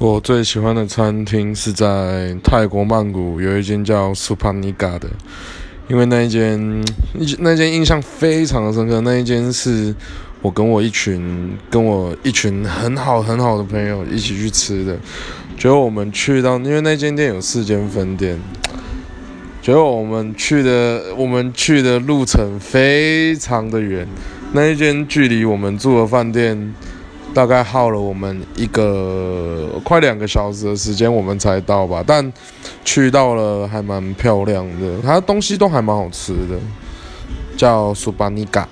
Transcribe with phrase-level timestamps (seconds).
[0.00, 5.06] 我最喜欢的餐厅是在泰国曼谷有一间叫 Supaniga 的，
[5.88, 6.82] 因为那一间
[7.40, 9.02] 那间印象非常的深刻。
[9.02, 9.94] 那一间是
[10.40, 14.98] 我跟我一群跟我一群很好很好的朋友一起去吃的。
[15.58, 18.40] 结果我们去到，因为那间店有四间分店，
[19.60, 24.08] 结果我们去的我们去的路程非常的远，
[24.54, 26.74] 那一间距离我们住的饭店。
[27.32, 32.02] 大概耗了我们一个快两个小时的时间，我们才到吧。
[32.06, 32.32] 但
[32.84, 36.58] 去到了还蛮漂亮的，它东西都还蛮好吃的，
[37.56, 38.68] 叫苏巴尼嘎。